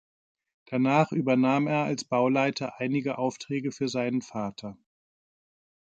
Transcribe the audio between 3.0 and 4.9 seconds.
Aufträge für seinen Vater.